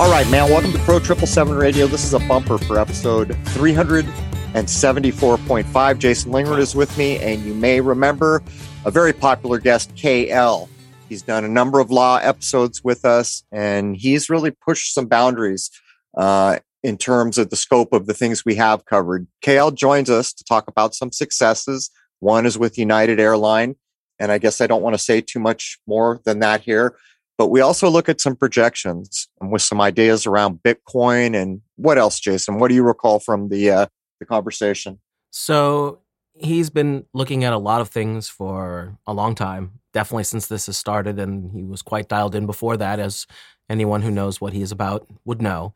[0.00, 0.48] All right, man.
[0.48, 1.86] Welcome to Crow Triple Seven Radio.
[1.86, 5.98] This is a bumper for episode 374.5.
[5.98, 8.42] Jason Lingard is with me, and you may remember
[8.86, 10.70] a very popular guest, KL.
[11.10, 15.70] He's done a number of law episodes with us, and he's really pushed some boundaries
[16.16, 19.26] uh, in terms of the scope of the things we have covered.
[19.44, 21.90] KL joins us to talk about some successes.
[22.20, 23.76] One is with United Airline,
[24.18, 26.96] and I guess I don't want to say too much more than that here.
[27.40, 32.20] But we also look at some projections with some ideas around Bitcoin and what else,
[32.20, 32.58] Jason?
[32.58, 33.86] What do you recall from the uh,
[34.18, 35.00] the conversation?
[35.30, 36.00] So
[36.34, 40.66] he's been looking at a lot of things for a long time, definitely since this
[40.66, 43.26] has started, and he was quite dialed in before that, as
[43.70, 45.72] anyone who knows what he is about would know.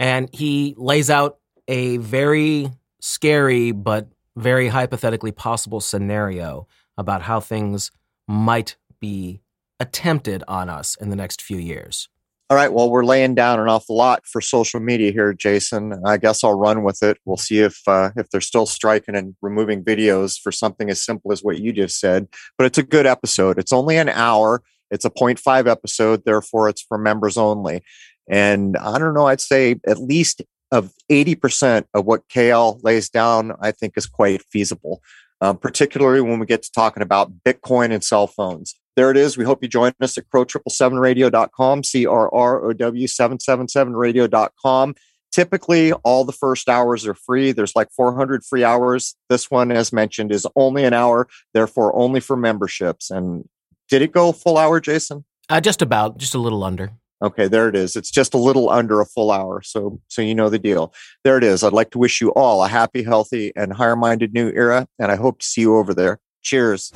[0.00, 2.70] And he lays out a very
[3.02, 7.90] scary but very hypothetically possible scenario about how things
[8.26, 9.41] might be
[9.82, 12.08] attempted on us in the next few years?
[12.48, 12.72] All right.
[12.72, 15.94] Well, we're laying down an awful lot for social media here, Jason.
[16.04, 17.18] I guess I'll run with it.
[17.24, 21.32] We'll see if uh, if they're still striking and removing videos for something as simple
[21.32, 22.28] as what you just said.
[22.58, 23.58] But it's a good episode.
[23.58, 24.62] It's only an hour.
[24.90, 27.82] It's a 0.5 episode, therefore it's for members only.
[28.28, 29.26] And I don't know.
[29.26, 34.42] I'd say at least of 80% of what KL lays down, I think is quite
[34.50, 35.02] feasible.
[35.42, 39.36] Um, particularly when we get to talking about Bitcoin and cell phones there it is.
[39.36, 44.94] We hope you join us at crow777radio.com, C R R O W 777radio.com.
[45.30, 47.52] Typically, all the first hours are free.
[47.52, 49.16] There's like 400 free hours.
[49.30, 53.10] This one, as mentioned, is only an hour, therefore only for memberships.
[53.10, 53.48] And
[53.88, 55.24] did it go full hour, Jason?
[55.48, 56.92] Uh, just about, just a little under.
[57.22, 57.94] Okay, there it is.
[57.94, 59.62] It's just a little under a full hour.
[59.62, 60.92] So so you know the deal.
[61.22, 61.62] There it is.
[61.62, 65.16] I'd like to wish you all a happy, healthy, and higher-minded new era, and I
[65.16, 66.18] hope to see you over there.
[66.42, 66.92] Cheers.